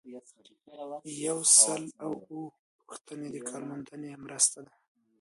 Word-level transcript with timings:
یو 1.25 1.39
سل 1.61 1.83
او 2.03 2.11
اووه 2.31 2.53
پوښتنه 2.85 3.25
د 3.31 3.35
کارموندنې 3.49 4.11
مرسته 4.25 4.59
ده. 4.65 4.73